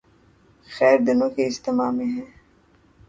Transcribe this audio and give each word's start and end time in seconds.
خیر 0.67 0.97
دونوں 1.07 1.29
کے 1.29 1.41
اجتماع 1.45 1.89
میں 1.91 2.05
ہے۔ 2.15 2.25